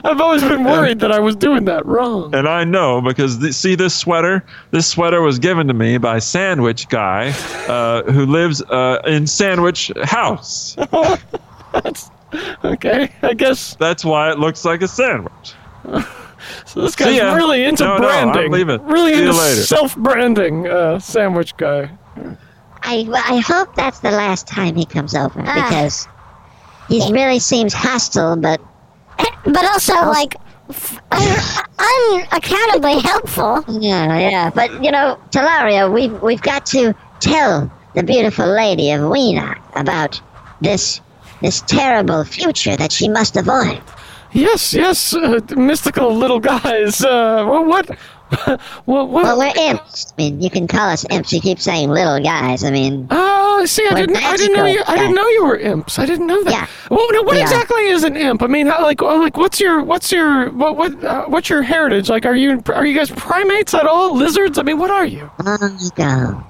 [0.04, 2.34] I, I've always been worried that I was doing that wrong.
[2.34, 4.44] And I know because th- see this sweater.
[4.72, 7.30] This sweater was given to me by Sandwich guy
[7.66, 10.76] uh, who lives uh, in Sandwich House.
[12.64, 15.52] Okay, I guess That's why it looks like a sandwich.
[16.66, 16.80] so.
[16.82, 17.34] This guy's ya.
[17.34, 18.52] really into No, no, I'm branding.
[18.52, 18.82] leaving.
[18.86, 19.62] Really See into later.
[19.62, 20.66] self-branding.
[20.68, 21.90] Uh, sandwich guy.
[22.84, 25.54] I, I hope that's the last time he comes over Ah.
[25.68, 26.08] because
[26.88, 28.60] he really seems hostile, but
[29.44, 30.34] But also, like,
[31.10, 31.38] un-
[31.78, 33.64] unaccountably helpful.
[33.68, 34.50] yeah, yeah.
[34.50, 40.20] But you know, Talaria, we've we've got to tell the beautiful lady of Weena about
[40.60, 41.00] this
[41.42, 43.80] this terrible future that she must avoid.
[44.32, 47.04] Yes, yes, uh, mystical little guys.
[47.04, 47.86] Uh, what?
[48.38, 48.58] what?
[48.86, 49.10] What?
[49.10, 50.10] Well, we're imps.
[50.12, 51.34] I mean, you can call us imps.
[51.34, 52.64] You keep saying little guys.
[52.64, 54.76] I mean, Oh, see, I didn't, I didn't know you.
[54.78, 55.98] magical, I didn't know you were imps.
[55.98, 56.50] I didn't know that.
[56.50, 56.66] Yeah.
[56.96, 57.42] Well, now, what are.
[57.42, 58.42] exactly is an imp?
[58.42, 62.08] I mean, how, like, like, what's your, what's your, what, what, uh, what's your heritage?
[62.08, 64.16] Like, are you, are you guys primates at all?
[64.16, 64.56] Lizards?
[64.58, 65.30] I mean, what are you?
[65.44, 66.42] long ago,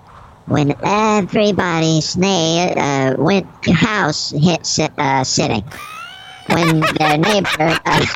[0.46, 5.64] when everybody sna- uh, went to house hit sit, uh, sitting,
[6.48, 8.06] when their neighbor, uh,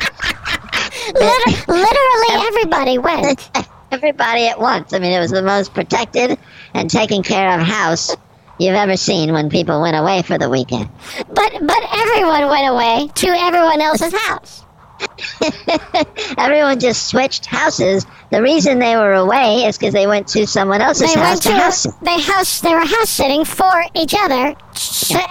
[1.13, 3.49] Liter- literally everybody went.
[3.91, 4.93] everybody at once.
[4.93, 6.37] I mean, it was the most protected
[6.73, 8.15] and taken care of house
[8.59, 10.89] you've ever seen when people went away for the weekend.
[11.29, 14.63] But but everyone went away to everyone else's house.
[16.37, 18.05] Everyone just switched houses.
[18.31, 21.41] The reason they were away is because they went to someone else's They house went
[21.43, 21.83] to house.
[21.83, 24.55] to they house they were house sitting for each other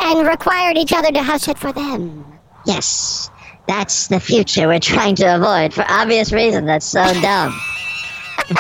[0.00, 2.24] and required each other to house sit for them.
[2.64, 3.30] Yes,
[3.68, 6.66] that's the future we're trying to avoid for obvious reasons.
[6.66, 7.58] That's so dumb.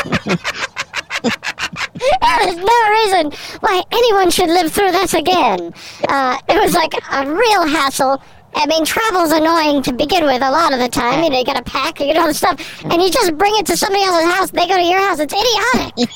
[1.22, 5.72] there's no reason why anyone should live through this again.
[6.08, 8.22] Uh, it was like a real hassle.
[8.58, 11.22] I mean, travel's annoying to begin with a lot of the time.
[11.22, 13.66] You know, you gotta pack, you get all this stuff, and you just bring it
[13.66, 14.50] to somebody else's house.
[14.50, 15.18] They go to your house.
[15.20, 16.08] It's idiotic.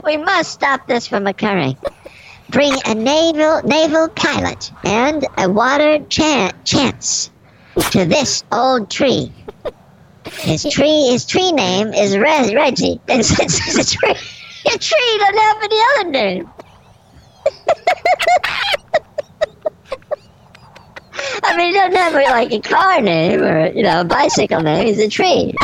[0.04, 1.78] we must stop this from occurring.
[2.50, 7.30] Bring a naval naval pilot and a water cha- chance
[7.90, 9.32] to this old tree.
[10.26, 13.00] His tree, his tree name is Re- Reggie.
[13.08, 14.14] It's, it's a tree.
[14.74, 16.50] A tree doesn't have any other name.
[21.44, 24.86] I mean, he doesn't have like a car name or you know a bicycle name.
[24.86, 25.54] He's a tree.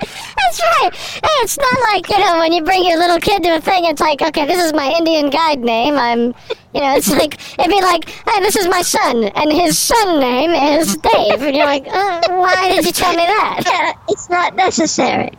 [0.00, 0.94] That's right.
[0.94, 3.84] Hey, it's not like, you know, when you bring your little kid to a thing,
[3.84, 5.96] it's like, okay, this is my Indian guide name.
[5.96, 6.34] I'm,
[6.74, 10.20] you know, it's like, it'd be like, hey, this is my son, and his son
[10.20, 11.42] name is Dave.
[11.42, 13.62] And you're like, uh, why did you tell me that?
[13.66, 15.30] Yeah, it's not necessary.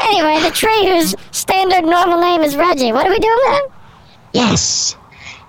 [0.00, 2.92] Anyway, the tree whose standard normal name is Reggie.
[2.92, 3.62] What are we doing him?
[4.32, 4.96] Yes.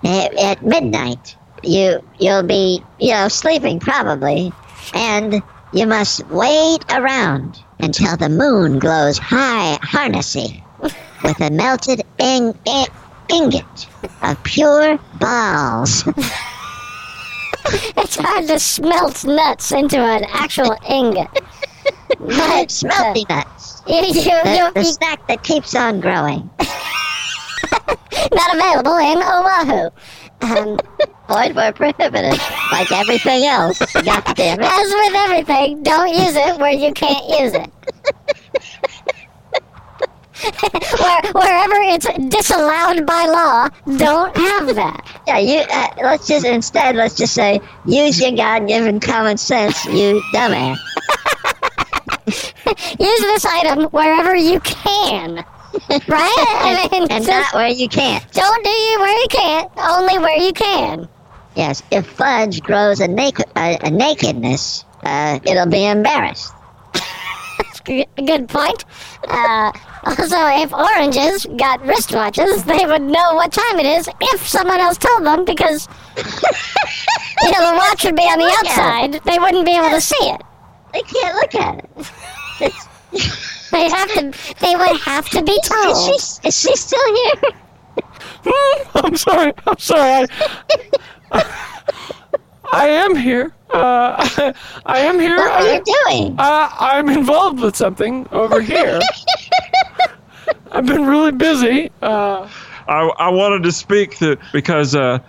[0.03, 4.51] At, at midnight, you you'll be you know sleeping probably,
[4.93, 5.41] and
[5.73, 10.63] you must wait around until the moon glows high harnessy
[11.23, 12.87] with a melted ing- ing-
[13.29, 13.87] ingot
[14.23, 16.03] of pure balls.
[17.95, 21.29] It's hard to smelt nuts into an actual ingot.
[22.19, 23.81] But, Smelty nuts.
[23.87, 26.49] uh, you, you, The, you, the snack that keeps on growing.
[28.33, 29.89] not available in Oahu.
[30.41, 30.79] Um,
[31.29, 32.39] Void were prohibited,
[32.71, 33.79] like everything else.
[33.93, 34.65] God damn it.
[34.65, 37.71] As with everything, don't use it where you can't use it.
[40.99, 45.21] where, wherever it's disallowed by law, don't have that.
[45.27, 45.59] Yeah, you.
[45.69, 46.95] Uh, let's just instead.
[46.95, 50.77] Let's just say, use your God-given common sense, you dumbass.
[52.99, 55.43] Use this item wherever you can.
[56.07, 56.35] Right?
[56.37, 58.29] I mean, and not where you can't.
[58.33, 61.07] don't do you where you can't, only where you can.
[61.55, 66.53] Yes, if fudge grows a, naked, a, a nakedness, uh, it'll be embarrassed.
[67.85, 68.85] Good point.
[69.27, 69.71] Uh,
[70.03, 74.97] also, if oranges got wristwatches, they would know what time it is if someone else
[74.97, 79.13] told them because, you know, the watch would be on the outside.
[79.25, 80.41] They wouldn't be able to see it.
[80.93, 81.85] They can't look at
[82.61, 83.47] it.
[83.73, 84.55] It's, They have to.
[84.59, 85.97] They would have to be is, told.
[85.97, 87.51] she, is she still here?
[88.95, 89.53] I'm sorry.
[89.67, 90.27] I'm sorry.
[91.31, 91.43] I,
[92.71, 93.53] I am here.
[93.69, 94.53] Uh,
[94.85, 95.37] I am here.
[95.37, 96.35] What are I, you doing?
[96.39, 98.99] uh, I'm involved with something over here.
[100.71, 101.91] I've been really busy.
[102.01, 102.49] Uh,
[102.87, 105.19] I, I wanted to speak to because uh,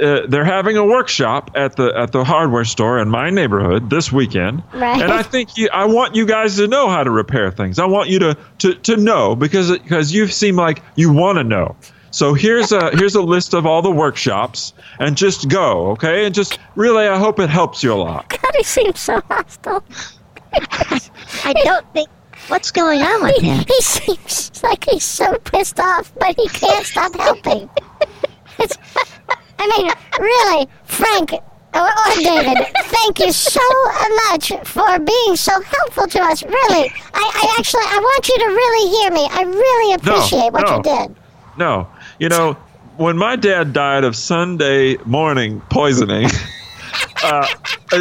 [0.00, 4.12] uh, they're having a workshop at the at the hardware store in my neighborhood this
[4.12, 5.00] weekend, Right.
[5.02, 7.78] and I think you, I want you guys to know how to repair things.
[7.78, 11.44] I want you to to, to know because because you seem like you want to
[11.44, 11.76] know.
[12.10, 16.24] So here's a here's a list of all the workshops, and just go, okay?
[16.26, 18.28] And just really, I hope it helps you a lot.
[18.42, 19.84] God, he seems so hostile.
[20.52, 22.08] I don't think.
[22.48, 23.64] What's going on with He, him?
[23.68, 27.68] he seems like he's so pissed off, but he can't stop helping.
[29.58, 31.32] I mean, really, Frank
[31.74, 33.60] or, or David, thank you so
[34.30, 36.42] much for being so helpful to us.
[36.42, 39.28] Really, I, I actually, I want you to really hear me.
[39.30, 40.76] I really appreciate what no.
[40.76, 41.16] you did.
[41.56, 42.56] No, you know,
[42.96, 46.28] when my dad died of Sunday morning poisoning,
[47.24, 47.46] uh,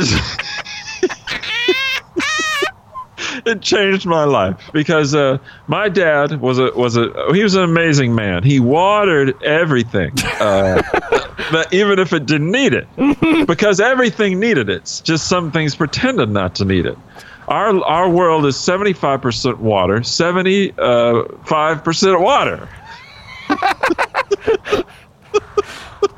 [3.46, 7.64] it changed my life because uh, my dad was a was a he was an
[7.64, 8.44] amazing man.
[8.44, 10.82] He watered everything, uh,
[11.52, 12.88] but even if it didn't need it,
[13.48, 14.78] because everything needed it.
[14.78, 16.98] It's Just some things pretended not to need it.
[17.48, 22.68] Our our world is seventy uh, five percent water, seventy five percent water.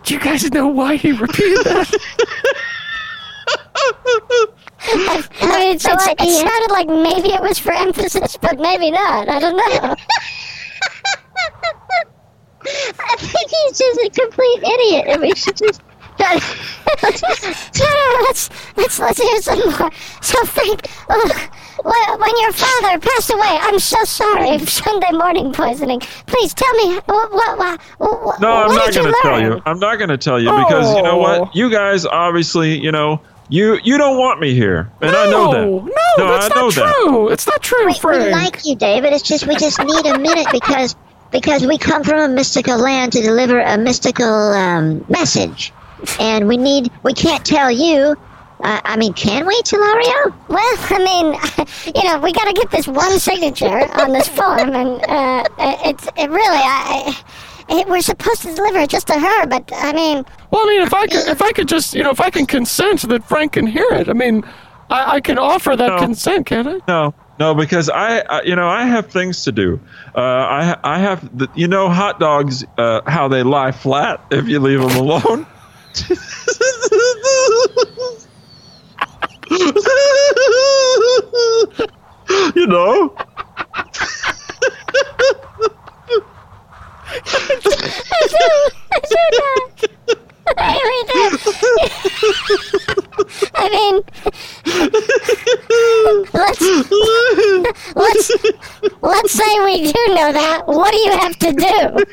[0.03, 1.91] do you guys know why he repeated that?
[4.81, 9.29] I mean, it's, No it sounded like maybe it was for emphasis, but maybe not.
[9.29, 9.95] I don't know.
[12.99, 15.81] I think he's just a complete idiot, and we should just
[16.17, 16.45] try to.
[17.79, 19.91] No, no, let's let's let's hear some more.
[20.21, 21.29] So Frank, uh,
[21.83, 24.57] when, when your father passed away, I'm so sorry.
[24.59, 25.99] Sunday morning poisoning.
[26.27, 27.79] Please tell me what what what.
[27.99, 29.61] what No, I'm what not going to tell you.
[29.65, 31.41] I'm not going to tell you because you know Oh.
[31.41, 31.55] what?
[31.55, 35.61] You guys obviously, you know, you you don't want me here, and I know that.
[35.61, 36.95] No, no, that's I know not that.
[37.05, 37.29] true.
[37.29, 38.23] It's not true, We, Frank.
[38.25, 39.13] we like you, David.
[39.13, 40.95] It's just we just need a minute because
[41.31, 45.71] because we come from a mystical land to deliver a mystical um, message,
[46.19, 48.15] and we need we can't tell you
[48.61, 50.33] Uh, I mean, can we, Telario?
[50.49, 51.27] Well, I mean,
[51.95, 55.43] you know, we got to get this one signature on this form, and uh,
[55.85, 57.15] it's it really, I,
[57.69, 60.81] it, we're supposed to deliver it just to her, but I mean, Well, I mean,
[60.81, 63.53] if I could, if I could just, you know, if I can consent that Frank
[63.53, 64.43] can hear it, I mean,
[64.89, 65.97] I, I can offer that No.
[65.97, 66.79] consent, can't I?
[66.85, 69.79] No, no, because I, I, you know, I have things to do.
[70.13, 74.47] Uh, I, I have, the, you know, hot dogs, uh, how they lie flat if
[74.47, 75.47] you leave them alone.
[82.55, 83.15] you know,
[90.57, 91.05] I mean,
[93.55, 94.01] I mean,
[96.33, 96.61] let's
[97.95, 98.31] let's
[99.01, 100.67] let's say we do know that.
[100.67, 102.03] What do you have to do?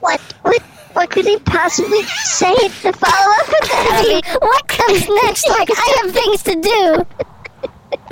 [0.00, 3.88] What, what, what could he possibly say to follow up with that?
[3.92, 5.48] I mean, what comes next?
[5.48, 7.06] Like, I have things to do,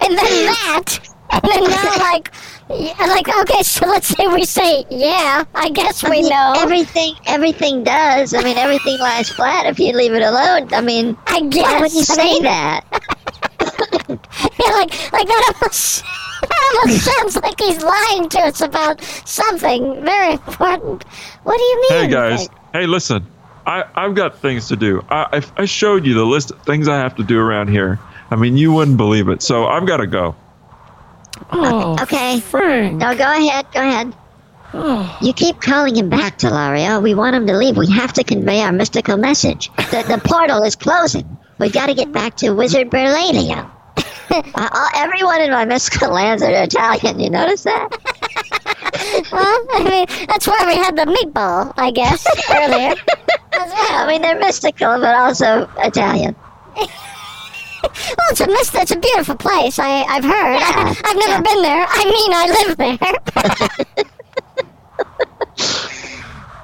[0.03, 0.99] and then that,
[1.31, 2.33] and then now, like,
[2.71, 6.55] yeah, like, okay, so let's say we say, yeah, I guess I we mean, know.
[6.57, 8.35] Everything, everything does.
[8.35, 10.73] I mean, everything lies flat if you leave it alone.
[10.73, 11.63] I mean, I guess.
[11.63, 12.85] why would you I say mean, that?
[14.09, 16.05] Yeah, like, like that almost,
[16.41, 21.05] that almost sounds like he's lying to us about something very important.
[21.43, 21.91] What do you mean?
[21.91, 23.27] hey guys, hey, listen,
[23.67, 25.05] I, I've got things to do.
[25.11, 27.99] I, I, I showed you the list of things I have to do around here.
[28.31, 29.43] I mean, you wouldn't believe it.
[29.43, 30.35] So I've got to go.
[31.53, 32.41] Oh, Okay.
[32.41, 32.95] Frank.
[32.99, 34.15] No, go ahead, go ahead.
[34.75, 37.03] Oh, You keep calling him back, Telario.
[37.03, 37.77] We want him to leave.
[37.77, 39.71] We have to convey our mystical message.
[39.77, 41.25] The, the portal is closing.
[41.59, 43.71] We've got to get back to Wizard Berlanio.
[44.31, 47.21] uh, all- everyone in my mystical lands are Italian.
[47.21, 47.89] You notice that?
[49.33, 52.95] Well, I mean, that's why we had the meatball, I guess, earlier.
[53.53, 53.73] Well.
[53.75, 56.35] I mean, they're mystical, but also Italian.
[58.19, 58.75] Well, it's a mist.
[58.75, 59.79] It's a beautiful place.
[59.79, 60.61] I, I've heard.
[60.63, 61.41] I, I've never Yeah.
[61.43, 61.87] been there.
[61.89, 62.77] I mean, I live
[63.97, 64.07] there.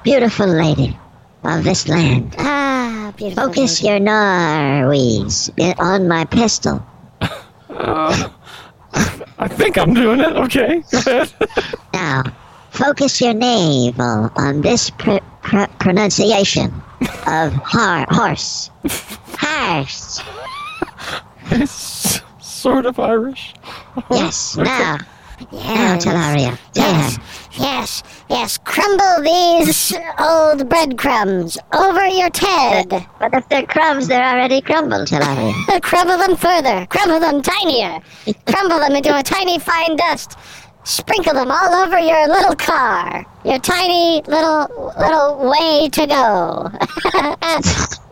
[0.03, 0.97] Beautiful lady
[1.43, 2.35] of this land.
[2.39, 3.45] ah, beautiful.
[3.47, 3.91] Focus lady.
[3.93, 6.83] your narwheels i- on my pistol.
[7.69, 10.33] I think I'm doing it.
[10.35, 10.83] Okay.
[11.93, 12.23] Now,
[12.71, 16.73] focus your navel on this pr- pr- pronunciation
[17.27, 18.69] of har- horse.
[19.39, 20.21] Horse.
[21.67, 23.53] Sort of Irish.
[24.11, 24.57] Yes.
[24.57, 24.99] Now, now,
[25.51, 26.05] Yes.
[26.05, 26.57] Telaria.
[26.75, 27.17] Yes,
[27.59, 28.57] yes, yes.
[28.63, 32.89] Crumble these old breadcrumbs over your Ted.
[33.19, 35.81] But if they're crumbs, they're already crumbled, Telaria.
[35.81, 36.85] Crumble them further.
[36.87, 37.99] Crumble them tinier.
[38.45, 40.37] Crumble them into a tiny fine dust.
[40.85, 43.25] Sprinkle them all over your little car.
[43.45, 46.71] Your tiny little little way to go.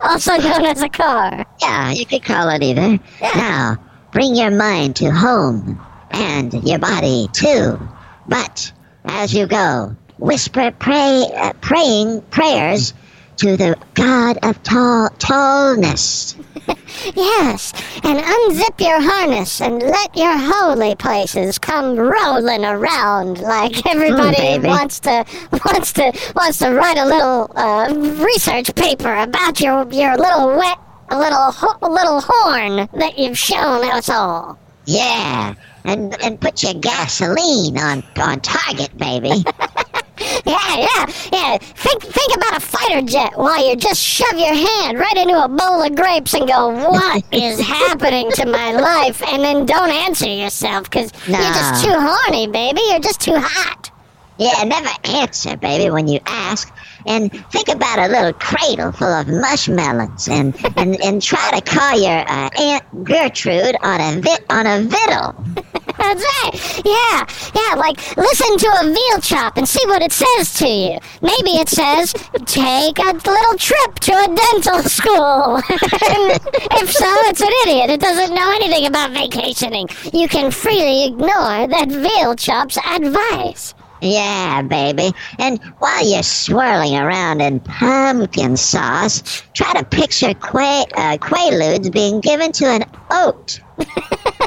[0.02, 1.44] also known as a car.
[1.60, 2.98] Yeah, you could call it either.
[3.20, 3.76] Now,
[4.12, 5.80] bring your mind to home
[6.10, 7.78] and your body too.
[8.26, 8.72] But
[9.04, 12.94] as you go, whisper pray, uh, praying prayers
[13.42, 16.36] to the God of tall tallness.
[17.16, 17.72] Yes,
[18.04, 24.68] and unzip your harness and let your holy places come rolling around like everybody baby.
[24.68, 25.24] wants to
[25.64, 27.92] wants to wants to write a little uh,
[28.24, 30.78] research paper about your your little wet
[31.10, 34.56] little ho- little horn that you've shown us all.
[34.84, 39.42] Yeah, and and put your gasoline on on target, baby.
[40.18, 41.58] Yeah, yeah, yeah.
[41.58, 45.48] Think think about a fighter jet while you just shove your hand right into a
[45.48, 50.28] bowl of grapes and go, "What is happening to my life?" And then don't answer
[50.28, 52.82] yourself because you're just too horny, baby.
[52.90, 53.90] You're just too hot.
[54.38, 56.72] Yeah, never answer, baby, when you ask.
[57.06, 62.00] And think about a little cradle full of mushmelons, and and, and try to call
[62.00, 65.34] your uh, aunt Gertrude on a vit on a vittle.
[65.98, 66.82] That's right.
[66.84, 67.74] Yeah, yeah.
[67.76, 70.98] Like listen to a veal chop and see what it says to you.
[71.20, 72.12] Maybe it says
[72.46, 75.60] take a little trip to a dental school.
[76.74, 77.90] If so, it's an idiot.
[77.90, 79.88] It doesn't know anything about vacationing.
[80.12, 83.74] You can freely ignore that veal chop's advice.
[84.02, 85.12] Yeah, baby.
[85.38, 92.20] And while you're swirling around in pumpkin sauce, try to picture que- uh, quaaludes being
[92.20, 93.60] given to an oat.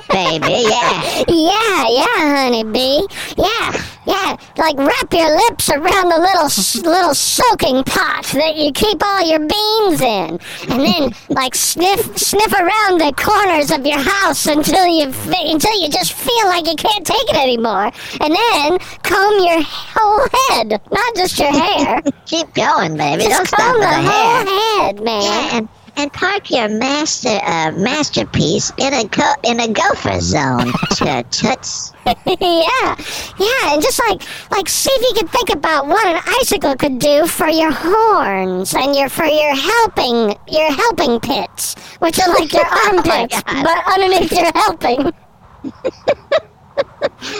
[0.09, 1.23] baby, yeah.
[1.27, 3.01] Yeah, yeah, honeybee.
[3.37, 3.81] Yeah.
[4.07, 9.27] Yeah, like wrap your lips around the little little soaking pot that you keep all
[9.27, 10.39] your beans in,
[10.69, 15.89] and then like sniff sniff around the corners of your house until you until you
[15.89, 17.91] just feel like you can't take it anymore,
[18.21, 21.99] and then comb your whole head, not just your hair.
[22.27, 23.23] Keep going, baby.
[23.23, 24.45] Don't just stop comb with the the hair.
[24.45, 25.23] whole head, man.
[25.23, 25.67] Yeah,
[25.97, 31.91] and, park your master uh, masterpiece in a go- in a gopher zone, t- toots.
[32.05, 32.95] yeah,
[33.39, 34.21] yeah, and just like
[34.51, 38.73] like see if you can think about what an icicle could do for your horns
[38.75, 43.63] and your for your helping your helping pits, which are like your armpits, God.
[43.63, 45.13] but underneath your helping.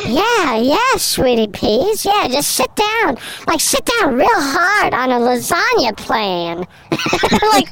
[0.07, 2.05] Yeah, yeah, sweetie peas.
[2.05, 3.17] Yeah, just sit down,
[3.47, 6.65] like sit down real hard on a lasagna plan.
[7.51, 7.71] like,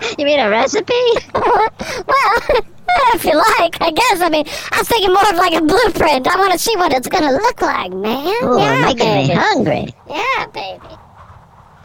[0.18, 0.92] You mean a recipe?
[1.34, 2.38] well,
[3.14, 4.20] if you like, I guess.
[4.20, 6.26] I mean, I was thinking more of like a blueprint.
[6.26, 8.26] I want to see what it's gonna look like, man.
[8.44, 9.28] Ooh, yeah, making baby.
[9.28, 9.94] me hungry.
[10.08, 10.96] Yeah, baby.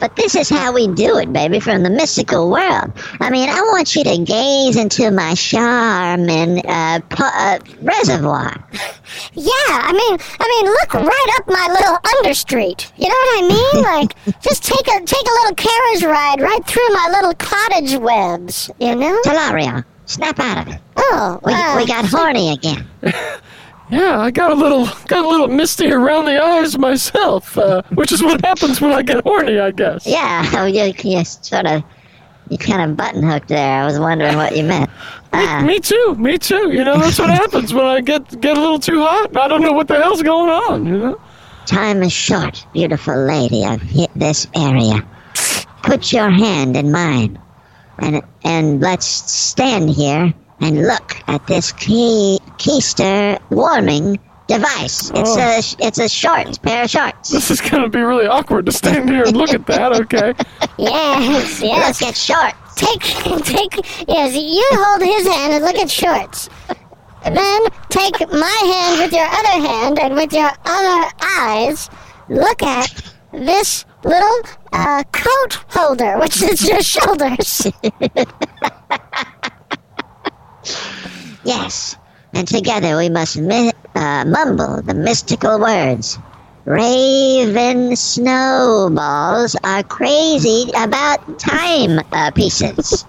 [0.00, 2.90] But this is how we do it, baby, from the mystical world.
[3.20, 8.56] I mean, I want you to gaze into my charm and uh, pu- uh, reservoir.
[9.34, 12.90] Yeah, I mean, I mean, look right up my little understreet.
[12.96, 13.84] You know what I mean?
[13.90, 18.70] Like, just take a take a little carriage ride right through my little cottage webs.
[18.78, 19.20] You know?
[19.24, 20.80] Talario, snap out of it.
[20.96, 22.86] Oh, We, uh, we got horny again.
[23.90, 28.12] Yeah, I got a little got a little misty around the eyes myself, uh, which
[28.12, 30.06] is what happens when I get horny, I guess.
[30.06, 31.82] Yeah, oh, you, you sort of,
[32.50, 33.82] you kind of button hooked there.
[33.82, 34.90] I was wondering what you meant.
[35.32, 36.72] Uh, Me too, me too.
[36.72, 39.36] You know, that's what happens when I get get a little too hot.
[39.36, 40.84] I don't know what the hell's going on.
[40.84, 41.20] You know.
[41.66, 45.06] time is short, beautiful lady I've hit this area.
[45.84, 47.38] Put your hand in mine,
[48.00, 55.10] and and let's stand here and look at this key keister warming device.
[55.14, 55.38] It's Oh.
[55.38, 57.30] a it's a short pair of shorts.
[57.30, 59.92] This is gonna be really awkward to stand here and look at that.
[59.92, 60.34] Okay.
[60.78, 62.00] yes, Let's yes.
[62.00, 62.54] get short.
[62.76, 63.00] Take,
[63.44, 64.08] take.
[64.08, 66.48] Yes, you hold his hand and look at shorts.
[67.24, 71.90] Then take my hand with your other hand and with your other eyes,
[72.30, 72.90] look at
[73.32, 74.38] this little
[74.72, 77.66] uh, coat holder, which is your shoulders.
[81.44, 81.96] Yes,
[82.32, 86.18] and together we must mi- uh, mumble the mystical words.
[86.66, 93.04] Raven snowballs are crazy about time uh, pieces.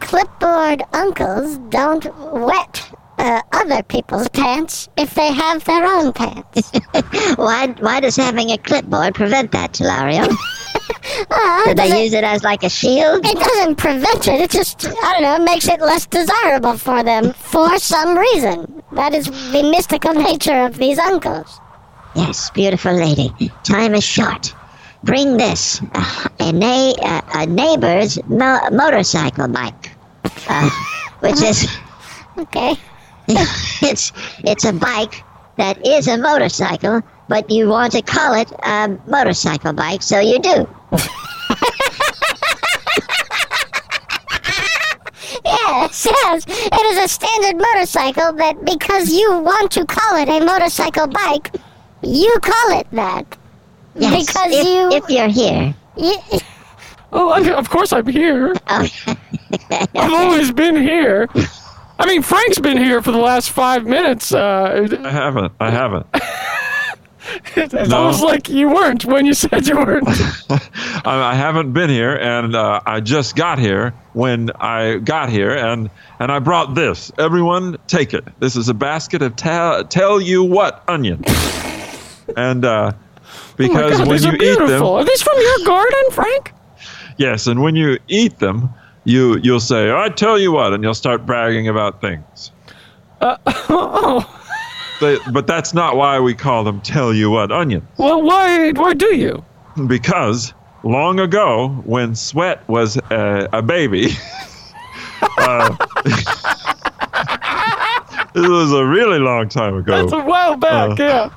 [0.00, 6.70] Clipboard uncles don't wet uh, other people's pants if they have their own pants.
[7.36, 10.34] why, why does having a clipboard prevent that, Telario?
[11.30, 13.24] Uh, Did they use it as like a shield?
[13.24, 14.40] It doesn't prevent it.
[14.40, 18.82] It just, I don't know, makes it less desirable for them for some reason.
[18.92, 21.58] That is the mystical nature of these uncles.
[22.14, 23.32] Yes, beautiful lady.
[23.64, 24.54] Time is short.
[25.04, 29.90] Bring this, uh, a, na- uh, a neighbor's mo- motorcycle bike,
[30.48, 30.70] uh,
[31.20, 31.66] which is
[32.38, 32.74] Okay.
[33.28, 34.12] it's
[34.44, 35.22] it's a bike
[35.56, 40.38] that is a motorcycle, but you want to call it a motorcycle bike, so you
[40.40, 40.68] do.
[45.44, 46.44] Yes, yes.
[46.48, 51.54] It is a standard motorcycle but because you want to call it a motorcycle bike,
[52.02, 53.36] you call it that.
[53.94, 55.74] Yes, Because if, you- if you're here.
[55.96, 56.16] You,
[57.14, 58.54] Oh, I, of course I'm here.
[58.68, 58.88] Oh,
[59.94, 61.28] I've always been here.
[61.98, 64.32] I mean, Frank's been here for the last five minutes.
[64.32, 65.52] Uh, I haven't.
[65.60, 66.06] I haven't.
[67.56, 67.96] It's No.
[67.98, 70.06] almost like you weren't when you said you weren't.
[70.50, 75.52] I, I haven't been here, and uh, I just got here when I got here,
[75.54, 77.12] and and I brought this.
[77.18, 78.24] Everyone, take it.
[78.40, 81.24] This is a basket of tell tell you what onion,
[82.36, 82.92] and uh,
[83.34, 84.66] Oh because God, when you are eat beautiful.
[84.66, 86.52] them, Are these from your garden, Frank?
[87.18, 88.70] yes, and when you eat them,
[89.04, 92.50] you you'll say, "I tell you what," and you'll start bragging about things.
[93.74, 94.38] Oh,
[95.02, 97.84] They, but that's not why we call them tell you what onion.
[97.98, 98.70] well, why?
[98.70, 99.44] Why do you?
[99.88, 104.10] because long ago, when Sweat was a, a baby,
[105.38, 105.76] uh,
[108.36, 109.90] it was a really long time ago.
[110.00, 111.00] That's a while back.
[111.00, 111.30] Uh, yeah.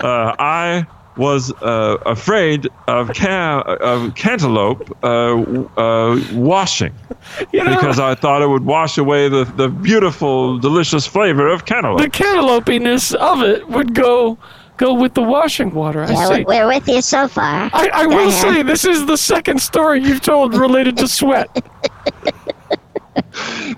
[0.00, 0.86] Uh, I
[1.18, 5.36] was uh, afraid of cam- of cantaloupe uh,
[5.76, 6.94] uh, washing
[7.52, 11.66] You know, because I thought it would wash away the, the beautiful, delicious flavor of
[11.66, 12.00] cantaloupe.
[12.00, 12.64] the cantaloupe.
[12.64, 14.38] cantaloupiness of it would go
[14.76, 16.04] go with the washing water.
[16.04, 16.44] I yeah, see.
[16.44, 17.68] we're, we're with you so far.
[17.72, 18.54] I, I will ahead.
[18.54, 21.48] say this is the second story you've told related to sweat.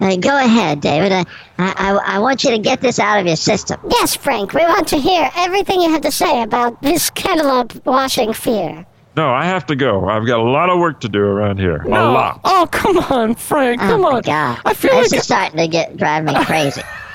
[0.01, 1.13] Uh, go ahead, David.
[1.13, 1.25] I,
[1.59, 3.81] I, I want you to get this out of your system.
[3.91, 8.33] Yes, Frank, we want to hear everything you have to say about this cantaloupe washing
[8.33, 8.87] fear.
[9.17, 10.09] No, I have to go.
[10.09, 11.83] I've got a lot of work to do around here.
[11.83, 12.41] A lot.
[12.45, 13.81] Oh, come on, Frank.
[13.81, 14.23] Come oh my on.
[14.23, 14.61] God!
[14.65, 16.83] I feel this like is starting to get drive me crazy.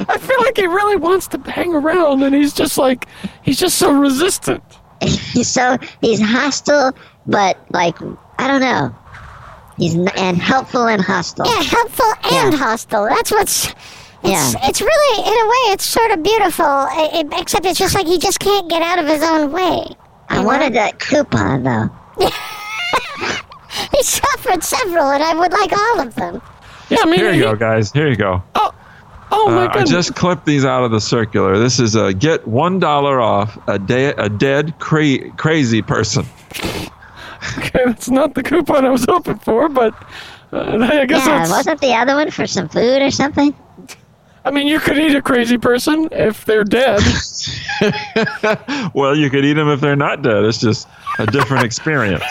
[0.08, 3.06] I feel like he really wants to hang around, and he's just like
[3.42, 4.62] he's just so resistant.
[5.00, 6.92] he's so he's hostile,
[7.26, 7.96] but like
[8.38, 8.94] I don't know.
[9.80, 11.46] He's n- and helpful and hostile.
[11.46, 12.58] Yeah, helpful and Yeah.
[12.58, 13.06] hostile.
[13.08, 13.66] That's what's.
[14.22, 14.68] It's, Yeah.
[14.68, 18.06] it's really, in a way, it's sort of beautiful, i- i- except it's just like
[18.06, 19.86] he just can't get out of his own way.
[20.28, 21.90] I wanted that coupon though.
[23.96, 26.42] He suffered several, and I would like all of them.
[26.90, 27.92] Yeah, I mean, Here he- you go, guys.
[27.92, 28.42] Here you go.
[28.56, 28.72] Oh,
[29.30, 29.90] oh my Uh, I goodness.
[29.90, 31.56] just clipped these out of the circular.
[31.58, 36.26] This is a get one dollar off a de- a dead cra- crazy person.
[37.58, 39.94] Okay, that's not the coupon I was hoping for, but
[40.52, 41.50] uh, I guess Yeah, that's.
[41.50, 43.54] wasn't the other one for some food or something?
[44.44, 47.00] I mean, you could eat a crazy person if they're dead.
[48.94, 50.44] Well, you could eat them if they're not dead.
[50.44, 50.88] It's just
[51.18, 52.24] a different experience.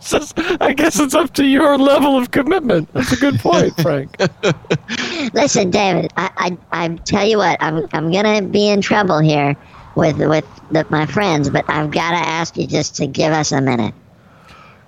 [0.00, 2.90] Just- I guess it's up to your level of commitment.
[2.94, 4.16] That's a good point, Frank.
[5.34, 9.54] Listen, David, I, I, I tell you what, I'm, I'm gonna be in trouble here
[9.98, 13.52] with with the, my friends, but I've got to ask you just to give us
[13.52, 13.92] a minute.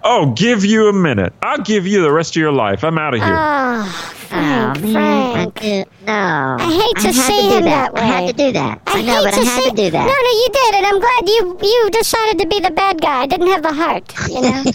[0.02, 1.34] Oh, give you a minute.
[1.42, 2.82] I'll give you the rest of your life.
[2.84, 3.36] I'm out of here.
[3.36, 5.58] Oh, oh Frank, oh, man, Frank.
[5.58, 6.56] I do, no.
[6.58, 7.94] I hate to had see do him that.
[7.94, 8.80] that I had to do that.
[8.86, 10.06] I, know, hate but I had see- to do that.
[10.06, 13.20] No, no, you did, and I'm glad you you decided to be the bad guy.
[13.22, 14.64] I didn't have the heart, you know.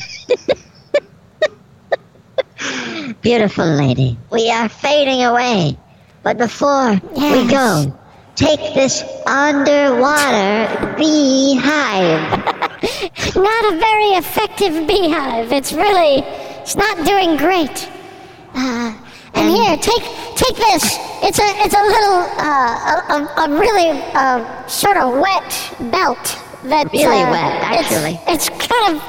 [3.21, 5.75] Beautiful lady, we are fading away.
[6.21, 7.91] But before we go,
[8.35, 12.21] take this underwater beehive.
[13.35, 15.51] not a very effective beehive.
[15.51, 16.23] It's really,
[16.61, 17.89] it's not doing great.
[18.53, 18.93] Uh,
[19.33, 20.03] and here, take
[20.35, 20.97] take this.
[21.23, 26.39] It's a it's a little uh, a, a, a really uh, sort of wet belt
[26.63, 28.19] That's Really uh, wet, it's- actually.
[28.27, 29.03] It's, kind of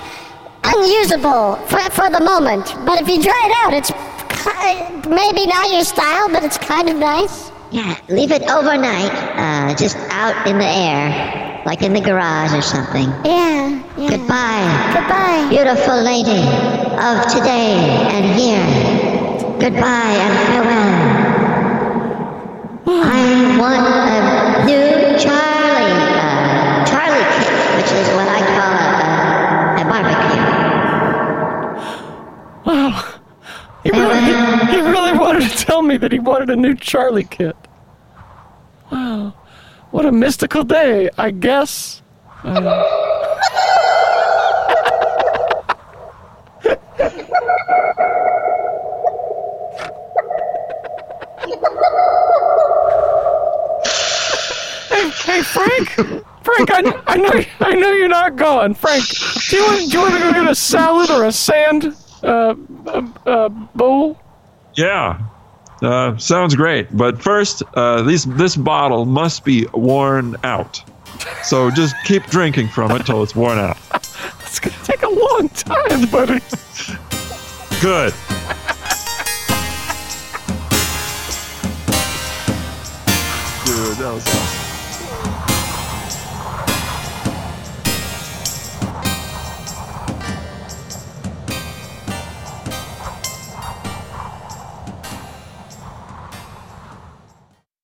[0.65, 2.75] unusable for for the moment.
[2.85, 3.93] But if you dry it out, it's
[5.07, 7.51] maybe not your style, but it's kind of nice.
[7.77, 12.63] Yeah, leave it overnight, uh, just out in the air, like in the garage or
[12.63, 13.05] something.
[13.23, 13.69] Yeah.
[13.99, 14.17] yeah.
[14.17, 14.65] Goodbye,
[14.97, 15.47] Goodbye.
[15.51, 16.41] beautiful lady
[16.97, 17.77] of today
[18.17, 18.65] and here.
[19.61, 21.27] Goodbye and farewell.
[22.89, 28.89] I want a new Charlie, uh, Charlie kit, which is what I call a,
[29.77, 30.45] a, a barbecue.
[32.65, 33.13] Wow.
[33.85, 34.33] He really, he,
[34.73, 37.55] he really wanted to tell me that he wanted a new Charlie kit.
[38.91, 39.35] Wow.
[39.91, 42.03] What a mystical day, I guess.
[42.43, 42.85] Uh,
[54.91, 55.89] hey, hey, Frank.
[56.43, 58.75] Frank, I, I know I know you're not going.
[58.75, 59.05] Frank,
[59.49, 62.55] do you want do you want to go get a salad or a sand uh,
[62.87, 64.21] uh, uh, bowl?
[64.75, 65.19] Yeah.
[65.83, 66.95] Uh, sounds great.
[66.97, 70.83] But first, uh, these, this bottle must be worn out.
[71.43, 73.79] So just keep drinking from it till it's worn out.
[74.41, 76.41] It's gonna take a long time, buddy.
[77.83, 78.15] Good.
[83.65, 84.56] Dude, that was awesome.